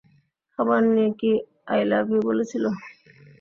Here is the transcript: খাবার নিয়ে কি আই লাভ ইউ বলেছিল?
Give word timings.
খাবার 0.53 0.81
নিয়ে 0.87 1.09
কি 1.19 1.31
আই 1.67 1.81
লাভ 1.91 2.05
ইউ 2.11 2.19
বলেছিল? 2.29 2.63